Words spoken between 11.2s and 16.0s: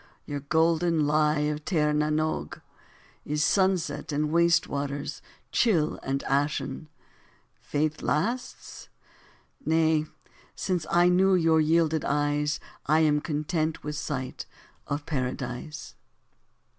your yielded eyes, I am content with sight.... of Paradise.